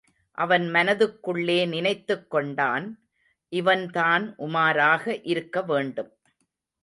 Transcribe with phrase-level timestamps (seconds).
[0.37, 2.87] அவன் மனதுக்குள்ளே நினைத்துக் கொண்டான்,
[3.53, 6.11] இவன்தான் உமாராக இருக்க வேண்டும்.